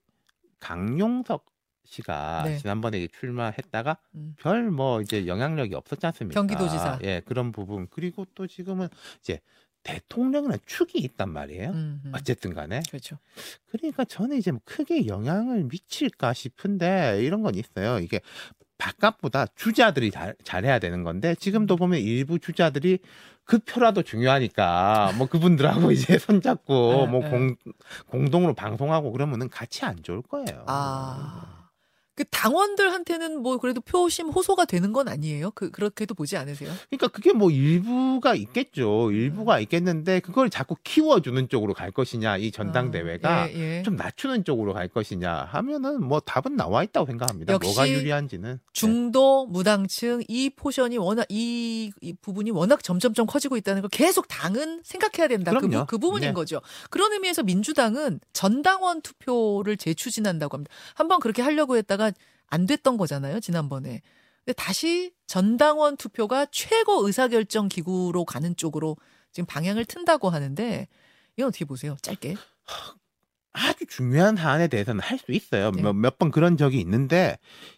강용석 0.60 1.46
씨가 1.84 2.44
네. 2.46 2.58
지난번에 2.58 3.08
출마했다가 3.08 3.98
음. 4.16 4.36
별뭐 4.40 5.02
이제 5.02 5.28
영향력이 5.28 5.75
없었지 5.75 6.06
않습니까? 6.08 6.40
경기도지사. 6.40 7.00
예, 7.04 7.22
그런 7.25 7.52
부분. 7.52 7.88
그리고 7.90 8.25
또 8.34 8.48
지금은 8.48 8.88
이제 9.20 9.40
대통령이라는 9.86 10.60
축이 10.65 10.98
있단 11.00 11.30
말이에요. 11.30 11.70
음, 11.70 12.01
음. 12.06 12.12
어쨌든 12.13 12.54
간에. 12.54 12.82
그렇죠. 12.89 13.18
그러니까 13.70 14.04
저는 14.04 14.38
이제 14.38 14.51
뭐 14.51 14.60
크게 14.65 15.08
영향을 15.08 15.63
미칠까 15.65 16.34
싶은데 16.34 17.22
이런 17.22 17.44
건 17.44 17.56
있어요. 17.56 18.00
이게 18.00 18.20
바깥보다 18.77 19.46
주자들이 19.56 20.12
잘, 20.12 20.36
잘해야 20.44 20.80
되는 20.80 21.04
건데 21.04 21.36
지금도 21.36 21.77
보면 21.77 22.00
일부 22.00 22.40
주자들이 22.40 23.00
그 23.46 23.59
표라도 23.59 24.01
중요하니까 24.01 25.14
뭐 25.18 25.27
그분들하고 25.27 25.92
이제 25.94 26.18
손잡고 26.18 27.05
네, 27.05 27.07
뭐 27.07 27.22
네. 27.22 27.29
공, 27.29 27.55
공동으로 28.07 28.53
방송하고 28.53 29.12
그러면은 29.12 29.50
같이 29.50 29.86
안 29.86 30.01
좋을 30.01 30.24
거예요. 30.24 30.64
아. 30.66 31.54
그 32.16 32.24
당원들한테는 32.25 33.42
뭐 33.42 33.58
그래도 33.58 33.82
표심 33.82 34.30
호소가 34.30 34.66
되는 34.66 34.94
건 34.94 35.08
아니에요? 35.10 35.51
그 35.51 35.70
그렇게도 35.70 36.16
보지 36.16 36.38
않으세요? 36.38 36.72
그러니까 36.90 37.10
그게 37.10 37.34
뭐 37.34 37.51
일부가 37.51 38.36
있겠죠. 38.36 39.12
일부가 39.12 39.60
있겠는데 39.60 40.22
그걸 40.22 40.50
자꾸 40.50 40.75
키워주는 40.84 41.50
쪽으로 41.50 41.74
갈 41.74 41.92
것이냐 41.92 42.38
이 42.38 42.51
전당대회가 42.51 43.30
아, 43.44 43.50
예, 43.50 43.80
예. 43.80 43.84
좀 43.84 43.98
낮추는 43.98 44.46
쪽으로 44.46 44.74
갈 44.74 44.88
것이냐 44.88 45.30
하면은 45.51 46.01
뭐 46.04 46.22
답은 46.22 46.56
나와 46.56 46.84
있다고 46.84 47.06
생각합니다. 47.08 47.54
역시 47.54 47.68
뭐가 47.68 47.90
유리한지는 47.90 48.51
네. 48.54 48.60
중도 48.72 49.46
무당층 49.48 50.24
이 50.30 50.50
포션이 50.50 50.98
워낙 50.98 51.25
이, 51.30 51.92
이 52.01 52.14
부분이 52.22 52.51
워낙 52.51 52.82
점점점 52.82 53.25
커지고 53.25 53.58
있다는 53.58 53.82
걸 53.82 53.90
계속 53.90 54.28
당은 54.30 54.82
생각해야 54.86 55.28
된다. 55.28 55.51
그, 55.51 55.60
그럼요. 55.68 55.86
부- 55.86 55.88
그 55.88 55.98
부분인 55.98 56.30
네. 56.30 56.34
거죠. 56.34 56.62
그런 56.90 57.12
의미에서 57.12 57.44
민주당은 57.44 58.20
전당원 58.32 59.01
투표를 59.01 59.75
재추진한다고 59.78 60.56
합니다. 60.56 60.74
한번 60.94 61.20
그렇게 61.20 61.42
하려고 61.42 61.75
했다가 61.75 62.04
안 62.48 62.65
됐던 62.65 62.98
거잖아요. 62.98 63.39
지난번에. 63.39 64.01
근데 64.44 64.53
다시 64.53 65.13
전당원 65.25 65.98
투표가 65.98 66.48
최고 66.51 67.05
의사결정 67.05 67.68
기구로 67.68 68.25
가는 68.25 68.55
쪽으로 68.55 68.98
지금 69.31 69.46
방향을 69.48 69.85
튼다고 69.85 70.29
하는데 70.29 70.87
이건 71.35 71.48
어떻게 71.50 71.65
보세요? 71.65 71.98
짧게. 72.01 72.35
아주 73.55 73.85
중요한 73.87 74.35
사안에 74.35 74.68
대해서는 74.68 75.01
할 75.01 75.18
수 75.18 75.31
있어요. 75.31 75.72
네. 75.72 75.81
몇번 75.94 76.29
그런 76.29 76.57
적이 76.57 76.79
있는데 76.81 77.37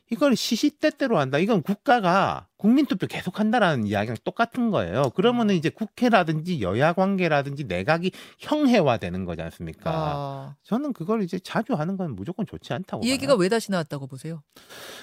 이걸 0.09 0.35
시시때때로 0.35 1.19
한다. 1.19 1.37
이건 1.37 1.61
국가가 1.61 2.47
국민투표 2.57 3.05
계속 3.07 3.39
한다라는 3.39 3.85
이야기랑 3.85 4.17
똑같은 4.23 4.71
거예요. 4.71 5.11
그러면은 5.11 5.53
이제 5.55 5.69
국회라든지 5.69 6.61
여야 6.61 6.93
관계라든지 6.93 7.65
내각이 7.65 8.11
형해화되는 8.39 9.25
거지 9.25 9.41
않습니까? 9.43 9.91
아, 9.93 10.55
저는 10.63 10.93
그걸 10.93 11.21
이제 11.21 11.37
자주 11.39 11.73
하는 11.73 11.95
건 11.97 12.15
무조건 12.15 12.45
좋지 12.47 12.73
않다고 12.73 13.03
이 13.03 13.07
봐요. 13.07 13.13
얘기가 13.13 13.35
왜 13.35 13.47
다시 13.49 13.71
나왔다고 13.71 14.07
보세요? 14.07 14.41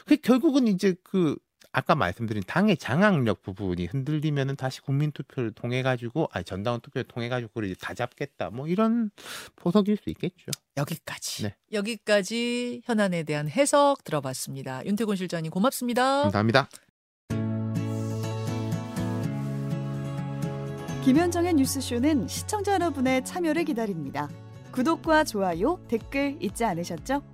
그 0.06 0.16
결국은 0.16 0.66
이제 0.66 0.96
그 1.04 1.36
아까 1.74 1.96
말씀드린 1.96 2.44
당의 2.46 2.76
장악력 2.76 3.42
부분이 3.42 3.86
흔들리면은 3.86 4.54
다시 4.54 4.80
국민 4.80 5.10
투표를 5.10 5.50
통해 5.50 5.82
가지고 5.82 6.28
아니 6.32 6.44
전당원 6.44 6.80
투표를 6.80 7.08
통해 7.08 7.28
가지고 7.28 7.48
그걸 7.48 7.64
이제 7.64 7.74
다 7.80 7.94
잡겠다. 7.94 8.50
뭐 8.50 8.68
이런 8.68 9.10
포석일 9.56 9.96
수 9.96 10.08
있겠죠. 10.10 10.52
여기까지. 10.76 11.42
네. 11.42 11.56
여기까지 11.72 12.82
현안에 12.84 13.24
대한 13.24 13.48
해석 13.48 14.04
들어봤습니다. 14.04 14.86
윤태곤 14.86 15.16
실장님 15.16 15.50
고맙습니다. 15.50 16.22
감사합니다. 16.22 16.68
김현정의 21.04 21.54
뉴스쇼는 21.54 22.28
시청자 22.28 22.74
여러분의 22.74 23.24
참여를 23.24 23.64
기다립니다. 23.64 24.30
구독과 24.70 25.24
좋아요, 25.24 25.80
댓글 25.88 26.38
잊지 26.40 26.64
않으셨죠? 26.64 27.33